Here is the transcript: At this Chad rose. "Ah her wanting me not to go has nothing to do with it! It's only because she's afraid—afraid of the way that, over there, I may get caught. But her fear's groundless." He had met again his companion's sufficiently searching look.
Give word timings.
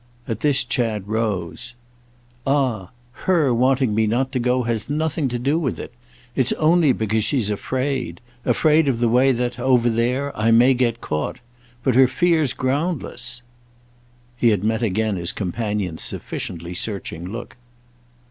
At 0.27 0.39
this 0.39 0.63
Chad 0.63 1.07
rose. 1.07 1.75
"Ah 2.47 2.89
her 3.29 3.53
wanting 3.53 3.93
me 3.93 4.07
not 4.07 4.31
to 4.31 4.39
go 4.39 4.63
has 4.63 4.89
nothing 4.89 5.27
to 5.27 5.37
do 5.37 5.59
with 5.59 5.77
it! 5.77 5.93
It's 6.35 6.53
only 6.53 6.91
because 6.91 7.23
she's 7.23 7.51
afraid—afraid 7.51 8.87
of 8.87 8.97
the 8.99 9.07
way 9.09 9.31
that, 9.31 9.59
over 9.59 9.91
there, 9.91 10.35
I 10.35 10.49
may 10.49 10.73
get 10.73 11.01
caught. 11.01 11.39
But 11.83 11.93
her 11.93 12.07
fear's 12.07 12.53
groundless." 12.53 13.43
He 14.37 14.47
had 14.49 14.63
met 14.63 14.81
again 14.81 15.17
his 15.17 15.31
companion's 15.31 16.01
sufficiently 16.01 16.73
searching 16.73 17.27
look. 17.31 17.55